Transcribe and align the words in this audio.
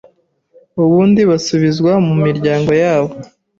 ubundi 0.83 1.21
basubizwa 1.29 1.91
mu 2.05 2.13
miryango 2.25 2.71
yabo. 2.83 3.11